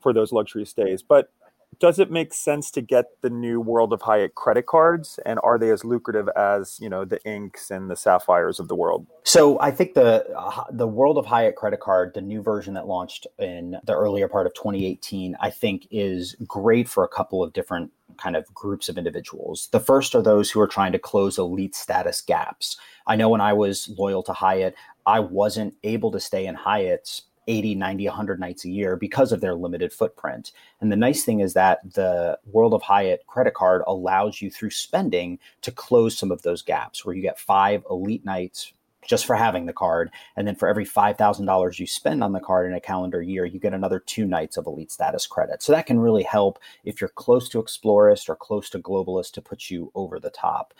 [0.00, 1.02] for those luxury stays.
[1.02, 1.30] But
[1.78, 5.58] does it make sense to get the new World of Hyatt credit cards, and are
[5.58, 9.06] they as lucrative as you know the Inks and the Sapphires of the world?
[9.24, 12.86] So I think the uh, the World of Hyatt credit card, the new version that
[12.86, 17.52] launched in the earlier part of 2018, I think is great for a couple of
[17.52, 19.68] different kind of groups of individuals.
[19.72, 22.76] The first are those who are trying to close elite status gaps.
[23.06, 24.74] I know when I was loyal to Hyatt,
[25.06, 29.40] I wasn't able to stay in Hyatt's 80, 90, 100 nights a year because of
[29.40, 30.52] their limited footprint.
[30.80, 34.70] And the nice thing is that the World of Hyatt credit card allows you through
[34.70, 38.72] spending to close some of those gaps where you get five elite nights
[39.04, 40.10] just for having the card.
[40.36, 43.58] And then for every $5,000 you spend on the card in a calendar year, you
[43.58, 45.62] get another two nights of elite status credit.
[45.62, 49.42] So that can really help if you're close to Explorist or close to Globalist to
[49.42, 50.72] put you over the top.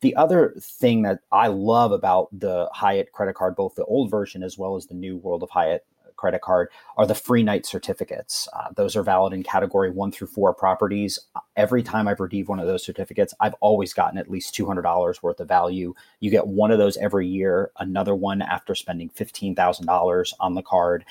[0.00, 4.42] The other thing that I love about the Hyatt credit card, both the old version
[4.42, 5.86] as well as the new World of Hyatt
[6.16, 8.48] credit card are the free night certificates.
[8.52, 11.18] Uh, those are valid in category one through four properties.
[11.56, 15.40] Every time I've redeemed one of those certificates, I've always gotten at least $200 worth
[15.40, 15.94] of value.
[16.20, 21.04] You get one of those every year, another one after spending $15,000 on the card.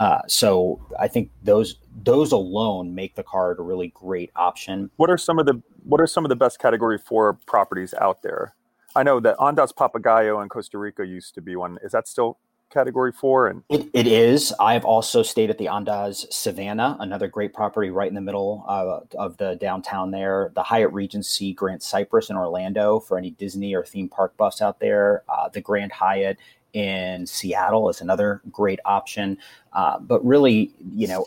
[0.00, 4.90] Uh, so I think those those alone make the card a really great option.
[4.96, 8.22] What are some of the what are some of the best category four properties out
[8.22, 8.54] there?
[8.96, 11.78] I know that Andaz Papagayo in Costa Rica used to be one.
[11.82, 12.38] Is that still
[12.70, 14.54] category four and it, it is.
[14.60, 19.00] I've also stayed at the andaz savannah another great property right in the middle uh,
[19.18, 20.52] of the downtown there.
[20.54, 24.80] The hyatt regency grand cypress in orlando for any disney or theme park buffs out
[24.80, 25.24] there.
[25.28, 26.38] Uh, the grand hyatt
[26.72, 29.36] in seattle is another great option.
[29.72, 31.26] Uh, but really you know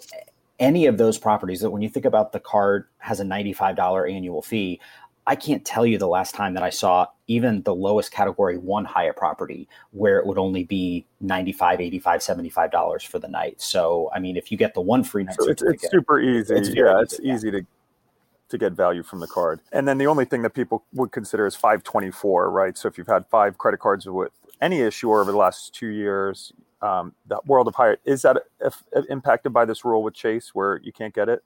[0.59, 4.41] any of those properties that when you think about the card has a $95 annual
[4.41, 4.79] fee
[5.25, 8.83] I can't tell you the last time that I saw even the lowest category one
[8.83, 13.61] Hyatt property where it would only be 95, 85, 75 dollars for the night.
[13.61, 16.55] So, I mean, if you get the one free night, so it's, it's super easy.
[16.55, 17.33] It's yeah, easy, it's yeah.
[17.35, 17.65] easy to
[18.49, 19.61] to get value from the card.
[19.71, 22.77] And then the only thing that people would consider is 524, right?
[22.77, 24.31] So if you've had five credit cards with
[24.61, 28.83] any issuer over the last two years, um, the world of Hyatt is that if,
[28.91, 31.43] if impacted by this rule with Chase where you can't get it?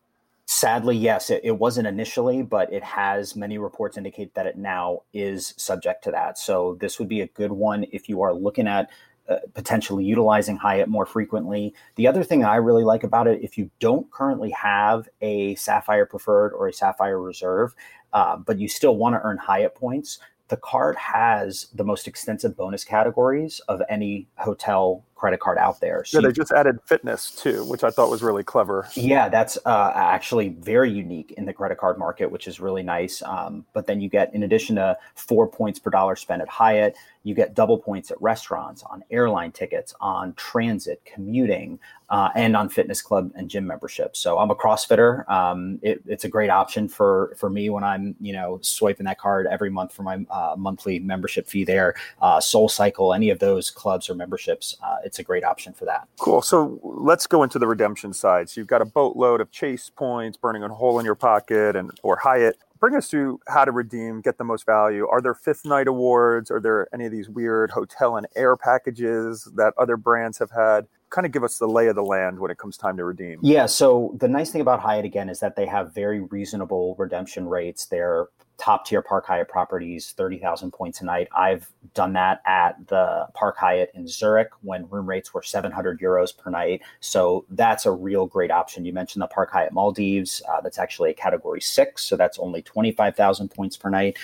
[0.49, 5.01] Sadly, yes, it, it, wasn't initially, but it has many reports indicate that it now
[5.13, 6.37] is subject to that.
[6.37, 8.89] So this would be a good one if you are looking at
[9.27, 11.73] uh, potentially utilizing Hyatt more frequently.
[11.95, 16.05] The other thing I really like about it, if you don't currently have a Sapphire
[16.05, 17.75] Preferred or a Sapphire Reserve,
[18.13, 22.55] uh, but you still want to earn Hyatt points, the card has the most extensive
[22.55, 26.05] bonus categories of any hotel credit card out there.
[26.05, 28.87] So yeah, they just added fitness too, which I thought was really clever.
[28.95, 33.21] Yeah, that's uh, actually very unique in the credit card market, which is really nice.
[33.23, 36.95] Um, but then you get, in addition to four points per dollar spent at Hyatt,
[37.23, 41.77] you get double points at restaurants, on airline tickets, on transit, commuting,
[42.09, 44.19] uh, and on fitness club and gym memberships.
[44.19, 45.29] So I'm a CrossFitter.
[45.29, 49.19] Um, it, it's a great option for for me when I'm you know swiping that
[49.19, 51.95] card every month for my uh, monthly membership fee there.
[52.21, 55.85] Uh, Soul Cycle, any of those clubs or memberships, uh, it's a great option for
[55.85, 56.07] that.
[56.19, 56.41] Cool.
[56.43, 58.49] So let's go into the redemption side.
[58.49, 61.89] So you've got a boatload of Chase points burning a hole in your pocket, and
[62.03, 65.07] or Hyatt bring us through how to redeem, get the most value.
[65.07, 66.51] Are there fifth night awards?
[66.51, 70.87] Are there any of these weird hotel and air packages that other brands have had?
[71.09, 73.39] Kind of give us the lay of the land when it comes time to redeem.
[73.41, 73.65] Yeah.
[73.65, 77.85] So the nice thing about Hyatt again is that they have very reasonable redemption rates.
[77.85, 81.27] They're top tier Park Hyatt properties, 30,000 points a night.
[81.35, 86.35] I've done that at the Park Hyatt in Zurich when room rates were 700 euros
[86.35, 86.81] per night.
[86.99, 88.83] So that's a real great option.
[88.83, 90.41] You mentioned the Park Hyatt Maldives.
[90.51, 92.03] Uh, that's actually a category six.
[92.03, 94.17] So that's only 25,000 points per night.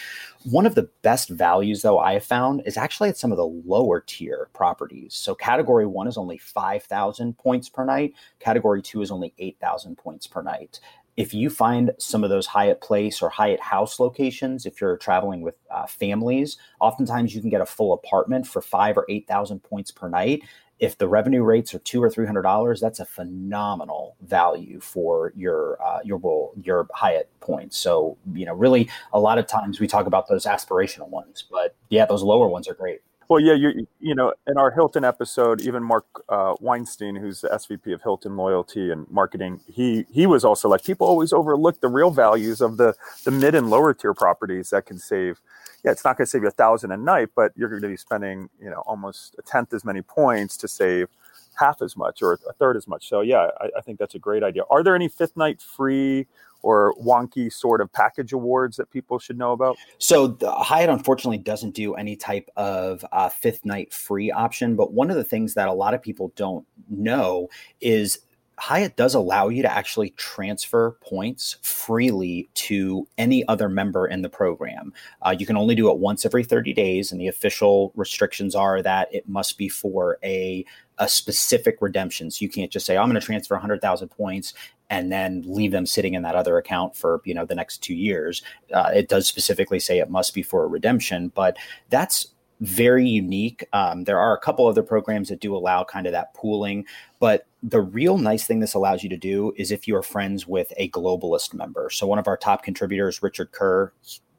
[0.43, 3.45] One of the best values, though, I have found is actually at some of the
[3.45, 5.13] lower tier properties.
[5.13, 8.13] So category one is only 5,000 points per night.
[8.39, 10.79] Category two is only 8,000 points per night
[11.15, 15.41] if you find some of those Hyatt Place or Hyatt House locations, if you're traveling
[15.41, 19.61] with uh, families, oftentimes you can get a full apartment for five or eight thousand
[19.61, 20.43] points per night.
[20.79, 25.33] If the revenue rates are two or three hundred dollars, that's a phenomenal value for
[25.35, 27.77] your uh, your your Hyatt points.
[27.77, 31.75] So you know, really, a lot of times we talk about those aspirational ones, but
[31.89, 33.01] yeah, those lower ones are great.
[33.33, 37.47] Well, yeah, you you know, in our Hilton episode, even Mark uh, Weinstein, who's the
[37.47, 41.87] SVP of Hilton Loyalty and Marketing, he he was also like people always overlook the
[41.87, 42.93] real values of the
[43.25, 45.41] the mid and lower tier properties that can save.
[45.83, 47.87] Yeah, it's not going to save you a thousand a night, but you're going to
[47.87, 51.07] be spending you know almost a tenth as many points to save
[51.55, 53.09] half as much or a third as much.
[53.09, 54.61] So yeah, I, I think that's a great idea.
[54.69, 56.27] Are there any fifth night free
[56.63, 59.77] or wonky sort of package awards that people should know about?
[59.99, 65.11] So Hyatt unfortunately doesn't do any type of uh, fifth night free option, but one
[65.11, 67.49] of the things that a lot of people don't know
[67.81, 68.19] is
[68.57, 74.29] Hyatt does allow you to actually transfer points freely to any other member in the
[74.29, 74.93] program.
[75.21, 78.81] Uh, you can only do it once every 30 days, and the official restrictions are
[78.81, 80.65] that it must be for a
[80.99, 82.29] a specific redemption.
[82.29, 84.53] So you can't just say, I'm going to transfer 100,000 points
[84.89, 87.95] and then leave them sitting in that other account for you know the next two
[87.95, 88.41] years.
[88.73, 91.57] Uh, it does specifically say it must be for a redemption, but
[91.89, 92.27] that's
[92.61, 93.65] very unique.
[93.73, 96.85] Um, there are a couple other programs that do allow kind of that pooling,
[97.19, 100.47] but the real nice thing this allows you to do is if you are friends
[100.47, 101.89] with a globalist member.
[101.89, 103.91] So one of our top contributors, Richard Kerr,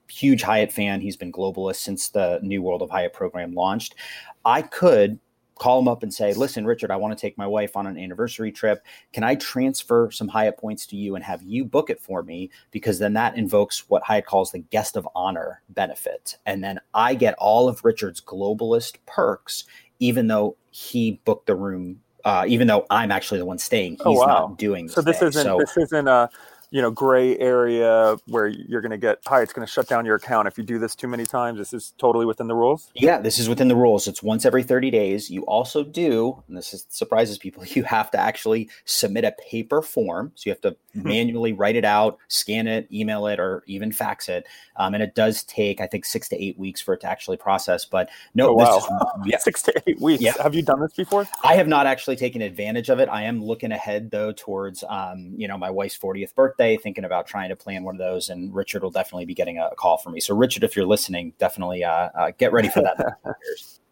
[0.09, 1.01] huge Hyatt fan.
[1.01, 3.95] He's been globalist since the New World of Hyatt program launched.
[4.45, 5.19] I could
[5.59, 7.99] call them up and say, listen, Richard, I want to take my wife on an
[7.99, 8.85] anniversary trip.
[9.13, 12.51] Can I transfer some Hyatt points to you and have you book it for me?
[12.71, 16.37] Because then that invokes what Hyatt calls the guest of honor benefit.
[16.47, 19.65] And then I get all of Richard's globalist perks,
[20.01, 22.01] even though he booked the room.
[22.25, 24.27] Uh, even though I'm actually the one staying, oh, he's oh, wow.
[24.27, 24.89] not doing.
[24.89, 26.31] So this isn't so, this isn't a
[26.75, 30.05] you know gray area where you're going to get hi it's going to shut down
[30.05, 30.49] your account.
[30.49, 32.91] If you do this too many times this is totally within the rules?
[32.95, 34.09] Yeah this is within the rules.
[34.09, 35.31] It's once every 30 days.
[35.31, 39.83] You also do and this is, surprises people you have to actually submit a paper
[39.83, 40.33] form.
[40.35, 41.09] So you have to mm-hmm.
[41.09, 44.45] manually write it out scan it email it or even fax it.
[44.75, 47.37] Um, and it does take i think six to eight weeks for it to actually
[47.37, 48.79] process but no oh, wow.
[48.79, 48.87] Is,
[49.27, 49.39] yeah.
[49.39, 50.25] six to eight weeks.
[50.25, 50.33] Yeah.
[50.43, 51.29] have you done this before?
[51.45, 53.09] I have not actually taken advantage of it.
[53.09, 57.05] I am looking ahead though towards um, you know my wife's 40th birthday birthday, thinking
[57.05, 58.29] about trying to plan one of those.
[58.29, 60.21] And Richard will definitely be getting a call from me.
[60.21, 63.19] So, Richard, if you're listening, definitely uh, uh, get ready for that.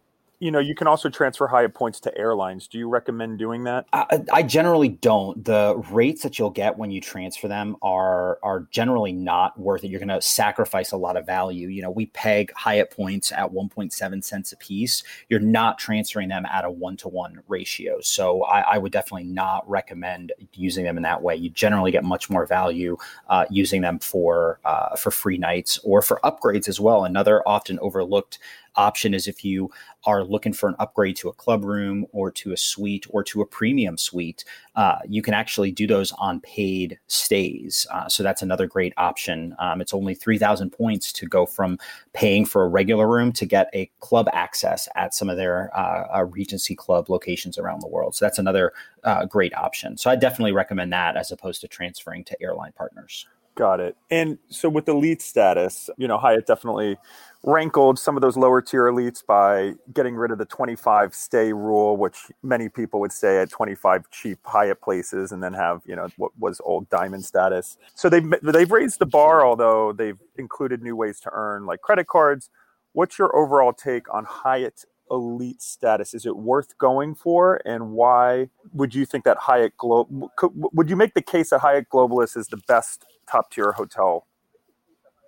[0.43, 2.67] you know, you can also transfer Hyatt points to airlines.
[2.67, 3.85] Do you recommend doing that?
[3.93, 5.45] I, I, generally don't.
[5.45, 9.87] The rates that you'll get when you transfer them are are generally not worth it.
[9.87, 11.69] You're going to sacrifice a lot of value.
[11.69, 15.01] You know, we peg Hyatt points at 1.7 cents a piece.
[15.29, 18.01] You're not transferring them at a one to one ratio.
[18.01, 21.37] So I, I, would definitely not recommend using them in that way.
[21.37, 22.97] You generally get much more value
[23.29, 27.05] uh, using them for uh, for free nights or for upgrades as well.
[27.05, 28.39] Another often overlooked
[28.75, 29.71] option is if you
[30.05, 33.41] are looking for an upgrade to a club room or to a suite or to
[33.41, 34.43] a premium suite,
[34.75, 37.87] uh, you can actually do those on paid stays.
[37.91, 39.55] Uh, so that's another great option.
[39.59, 41.77] Um, it's only 3,000 points to go from
[42.13, 46.19] paying for a regular room to get a club access at some of their uh,
[46.19, 48.15] uh Regency Club locations around the world.
[48.15, 48.73] So that's another
[49.03, 49.97] uh, great option.
[49.97, 53.27] So I definitely recommend that as opposed to transferring to airline partners.
[53.55, 53.95] Got it.
[54.09, 56.97] And so with elite status, you know, Hyatt definitely
[57.43, 61.95] rankled some of those lower tier elites by getting rid of the 25 stay rule,
[61.95, 66.07] which many people would stay at 25 cheap Hyatt places and then have, you know,
[66.17, 67.77] what was old diamond status.
[67.93, 72.07] So they've, they've raised the bar, although they've included new ways to earn like credit
[72.07, 72.49] cards.
[72.93, 76.15] What's your overall take on Hyatt elite status?
[76.15, 77.61] Is it worth going for?
[77.65, 81.89] And why would you think that Hyatt Global, would you make the case that Hyatt
[81.89, 84.25] Globalist is the best top tier hotel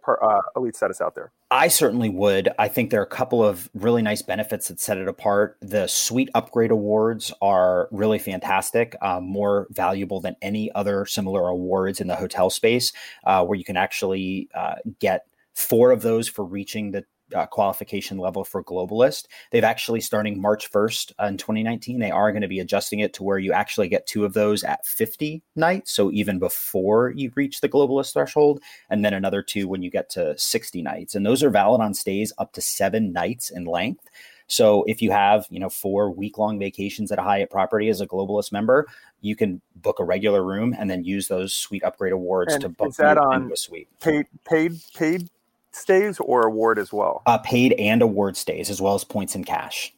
[0.08, 1.32] uh, elite status out there?
[1.52, 2.50] I certainly would.
[2.58, 5.58] I think there are a couple of really nice benefits that set it apart.
[5.62, 12.02] The suite upgrade awards are really fantastic, uh, more valuable than any other similar awards
[12.02, 12.94] in the hotel space,
[13.26, 17.06] uh, where you can actually uh, get four of those for reaching the
[17.36, 19.28] uh, qualification level for globalist.
[19.52, 23.14] They've actually starting March 1st uh, in 2019, they are going to be adjusting it
[23.14, 25.92] to where you actually get two of those at 50 nights.
[25.92, 30.10] So even before you reach the globalist threshold, and then another two when you get
[30.12, 31.16] to 60 nights.
[31.16, 34.10] And those are valid on stays up to seven nights in length.
[34.48, 38.02] So if you have, you know, four week long vacations at a Hyatt property as
[38.02, 38.88] a globalist member,
[39.22, 42.70] you can book a regular room and then use those suite upgrade awards and to
[42.70, 43.88] book is that on a suite.
[44.00, 45.30] Paid paid paid
[45.76, 47.22] stays or award as well?
[47.26, 49.94] Uh, paid and award stays, as well as points in cash.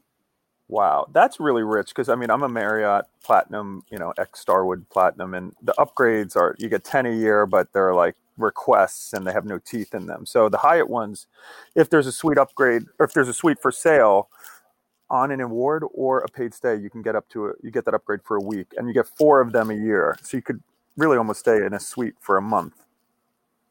[0.69, 4.89] Wow, that's really rich because I mean I'm a Marriott Platinum, you know, ex Starwood
[4.89, 9.25] Platinum, and the upgrades are you get ten a year, but they're like requests and
[9.25, 10.25] they have no teeth in them.
[10.25, 11.27] So the Hyatt ones,
[11.73, 14.29] if there's a suite upgrade or if there's a suite for sale
[15.09, 17.85] on an award or a paid stay, you can get up to a, you get
[17.85, 20.17] that upgrade for a week, and you get four of them a year.
[20.21, 20.61] So you could
[20.97, 22.83] really almost stay in a suite for a month.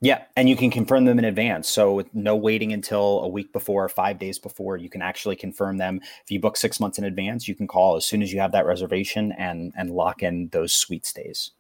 [0.03, 1.69] Yeah, and you can confirm them in advance.
[1.69, 5.37] So with no waiting until a week before or five days before, you can actually
[5.37, 6.01] confirm them.
[6.23, 8.53] If you book six months in advance, you can call as soon as you have
[8.53, 11.53] that reservation and and lock in those suite stays.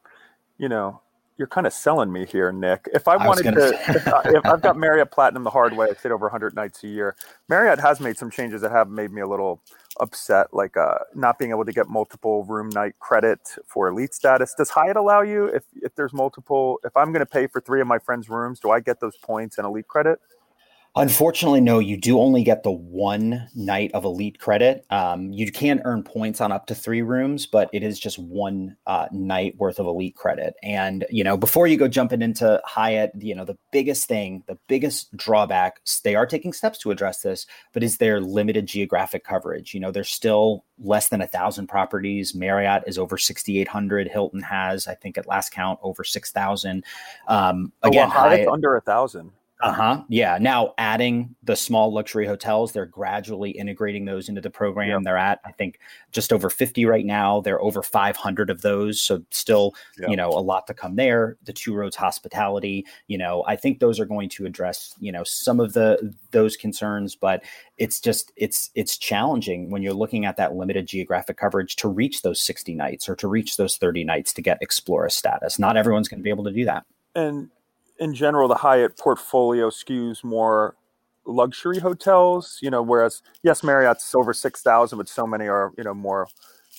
[0.58, 1.00] You know,
[1.38, 2.88] you're kind of selling me here, Nick.
[2.92, 5.88] If I, I wanted to, if, I, if I've got Marriott Platinum the hard way,
[5.90, 7.16] I stayed over 100 nights a year.
[7.48, 9.60] Marriott has made some changes that have made me a little
[10.00, 14.54] upset, like uh, not being able to get multiple room night credit for elite status.
[14.56, 16.80] Does Hyatt allow you if if there's multiple?
[16.84, 19.16] If I'm going to pay for three of my friends' rooms, do I get those
[19.16, 20.20] points and elite credit?
[20.98, 21.78] Unfortunately, no.
[21.78, 24.86] You do only get the one night of elite credit.
[24.88, 28.74] Um, you can earn points on up to three rooms, but it is just one
[28.86, 30.54] uh, night worth of elite credit.
[30.62, 34.58] And you know, before you go jumping into Hyatt, you know, the biggest thing, the
[34.68, 39.74] biggest drawback, they are taking steps to address this, but is their limited geographic coverage.
[39.74, 42.34] You know, there's still less than a thousand properties.
[42.34, 44.08] Marriott is over 6,800.
[44.08, 46.84] Hilton has, I think, at last count, over 6,000.
[47.28, 49.32] Um, again, oh, well, Hyatt's Hyatt, under a thousand.
[49.62, 50.02] Uh huh.
[50.10, 50.36] Yeah.
[50.38, 54.88] Now adding the small luxury hotels, they're gradually integrating those into the program.
[54.88, 55.02] Yep.
[55.04, 55.78] They're at, I think,
[56.12, 57.40] just over 50 right now.
[57.40, 59.00] They're over 500 of those.
[59.00, 60.10] So still, yep.
[60.10, 61.38] you know, a lot to come there.
[61.44, 65.24] The Two Roads Hospitality, you know, I think those are going to address, you know,
[65.24, 67.42] some of the those concerns, but
[67.78, 72.20] it's just it's it's challenging when you're looking at that limited geographic coverage to reach
[72.20, 75.58] those 60 nights or to reach those 30 nights to get Explorist status.
[75.58, 76.84] Not everyone's going to be able to do that.
[77.14, 77.48] And
[77.98, 80.76] in general, the Hyatt portfolio skews more
[81.24, 82.58] luxury hotels.
[82.62, 86.28] You know, whereas yes, Marriott's over six thousand, but so many are you know more,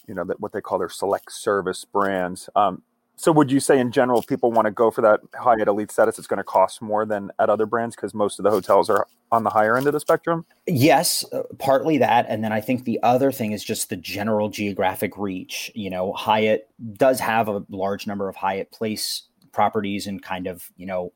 [0.07, 2.49] you know, that what they call their select service brands.
[2.55, 2.81] Um,
[3.19, 5.91] so would you say in general, if people want to go for that Hyatt elite
[5.91, 8.91] status, it's going to cost more than at other brands because most of the hotels
[8.91, 10.45] are on the higher end of the spectrum?
[10.67, 14.49] Yes, uh, partly that, and then I think the other thing is just the general
[14.49, 15.71] geographic reach.
[15.73, 19.23] You know, Hyatt does have a large number of Hyatt Place
[19.57, 21.11] properties in kind of you know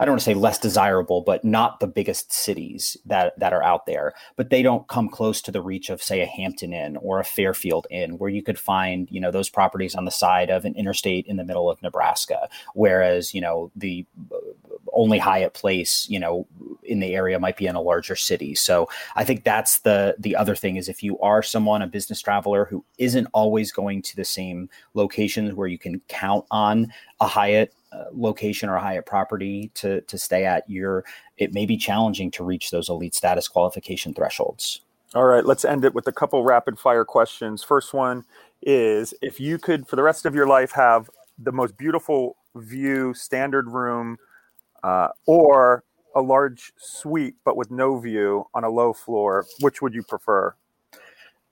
[0.00, 3.62] I don't want to say less desirable, but not the biggest cities that that are
[3.62, 4.12] out there.
[4.36, 7.24] But they don't come close to the reach of, say, a Hampton Inn or a
[7.24, 10.74] Fairfield Inn, where you could find, you know, those properties on the side of an
[10.74, 12.48] interstate in the middle of Nebraska.
[12.74, 14.06] Whereas, you know, the
[14.92, 16.46] only Hyatt Place, you know,
[16.88, 18.54] in the area might be in a larger city.
[18.54, 22.20] So I think that's the the other thing is if you are someone a business
[22.20, 27.26] traveler who isn't always going to the same locations where you can count on a
[27.26, 31.04] Hyatt uh, location or a Hyatt property to to stay at, you're
[31.36, 34.80] it may be challenging to reach those elite status qualification thresholds.
[35.14, 37.62] All right, let's end it with a couple rapid fire questions.
[37.62, 38.24] First one
[38.60, 41.08] is if you could for the rest of your life have
[41.38, 44.18] the most beautiful view standard room
[44.82, 45.84] uh, or
[46.18, 50.54] a large suite but with no view on a low floor, which would you prefer?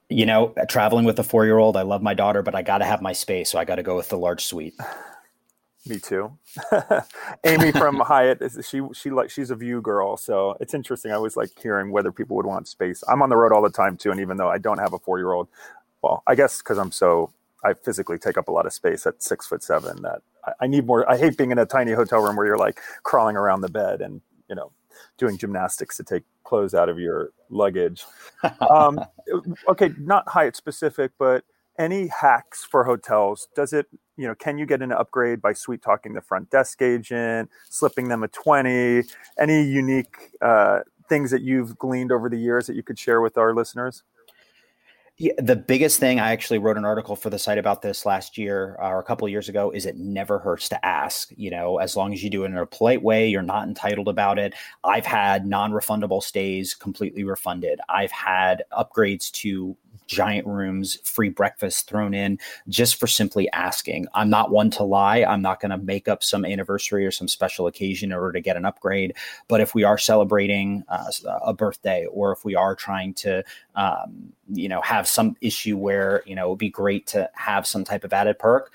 [0.08, 2.78] You know, traveling with a four year old, I love my daughter, but I got
[2.78, 3.50] to have my space.
[3.50, 4.74] So I got to go with the large suite.
[5.88, 6.36] Me too.
[7.44, 11.12] Amy from Hyatt, she she like she's a view girl, so it's interesting.
[11.12, 13.04] I always like hearing whether people would want space.
[13.08, 14.98] I'm on the road all the time too, and even though I don't have a
[14.98, 15.46] four year old,
[16.02, 17.32] well, I guess because I'm so
[17.64, 20.66] I physically take up a lot of space at six foot seven that I, I
[20.66, 21.08] need more.
[21.08, 24.00] I hate being in a tiny hotel room where you're like crawling around the bed
[24.00, 24.72] and you know
[25.18, 28.04] doing gymnastics to take clothes out of your luggage.
[28.70, 29.00] Um,
[29.68, 31.44] okay, not Hyatt specific, but
[31.78, 33.48] any hacks for hotels?
[33.56, 33.86] Does it,
[34.16, 38.08] you know, can you get an upgrade by sweet talking the front desk agent, slipping
[38.08, 39.02] them a 20?
[39.38, 43.36] Any unique uh, things that you've gleaned over the years that you could share with
[43.36, 44.02] our listeners?
[45.18, 48.36] Yeah, the biggest thing I actually wrote an article for the site about this last
[48.36, 51.30] year uh, or a couple of years ago is it never hurts to ask.
[51.38, 54.08] You know, as long as you do it in a polite way, you're not entitled
[54.08, 54.52] about it.
[54.84, 57.80] I've had non-refundable stays completely refunded.
[57.88, 59.74] I've had upgrades to
[60.06, 62.38] giant rooms, free breakfast thrown in
[62.68, 64.06] just for simply asking.
[64.14, 65.24] I'm not one to lie.
[65.24, 68.40] I'm not going to make up some anniversary or some special occasion in order to
[68.40, 69.14] get an upgrade.
[69.48, 71.10] But if we are celebrating uh,
[71.44, 73.44] a birthday or if we are trying to,
[73.74, 77.66] um, you know, have some issue where, you know, it would be great to have
[77.66, 78.72] some type of added perk,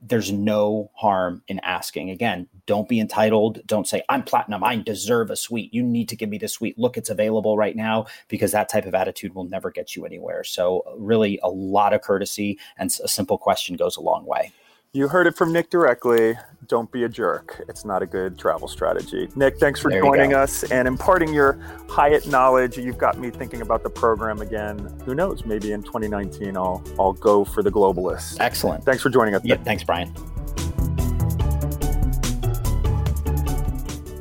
[0.00, 2.10] there's no harm in asking.
[2.10, 3.60] Again, don't be entitled.
[3.66, 4.62] Don't say, I'm platinum.
[4.62, 5.74] I deserve a suite.
[5.74, 6.78] You need to give me the suite.
[6.78, 10.44] Look, it's available right now because that type of attitude will never get you anywhere.
[10.44, 14.52] So, really, a lot of courtesy and a simple question goes a long way.
[14.94, 16.34] You heard it from Nick directly.
[16.66, 17.62] Don't be a jerk.
[17.68, 19.28] It's not a good travel strategy.
[19.36, 21.58] Nick, thanks for there joining us and imparting your
[21.90, 22.78] Hyatt knowledge.
[22.78, 24.78] You've got me thinking about the program again.
[25.04, 25.44] Who knows?
[25.44, 28.38] Maybe in 2019 I'll I'll go for the globalists.
[28.40, 28.82] Excellent.
[28.82, 29.42] Thanks for joining us.
[29.44, 30.10] Yeah, thanks, Brian.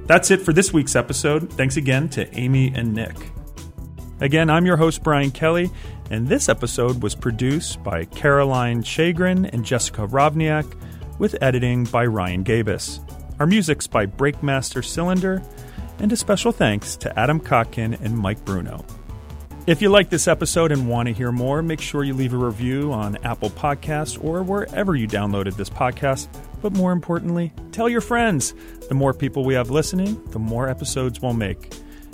[0.05, 1.49] That's it for this week's episode.
[1.53, 3.15] Thanks again to Amy and Nick.
[4.19, 5.69] Again, I'm your host, Brian Kelly,
[6.09, 10.65] and this episode was produced by Caroline Shagrin and Jessica Rovniak,
[11.19, 12.99] with editing by Ryan Gabus.
[13.39, 15.41] Our music's by Breakmaster Cylinder,
[15.99, 18.85] and a special thanks to Adam Kotkin and Mike Bruno.
[19.67, 22.37] If you like this episode and want to hear more, make sure you leave a
[22.37, 26.29] review on Apple Podcasts or wherever you downloaded this podcast.
[26.61, 28.53] But more importantly, tell your friends.
[28.87, 31.73] The more people we have listening, the more episodes we'll make.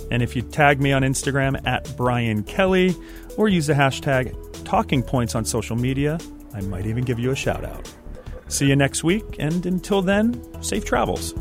[0.10, 2.96] And if you tag me on Instagram at Brian Kelly
[3.38, 6.20] or use the hashtag Talking Points on social media,
[6.54, 7.92] I might even give you a shout out.
[8.48, 11.34] See you next week, and until then, safe travels.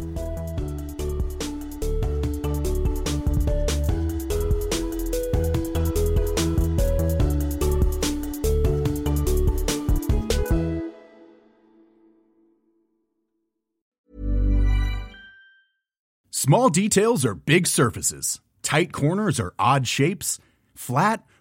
[16.30, 20.38] Small details are big surfaces Tight corners or odd shapes?
[20.74, 21.24] Flat,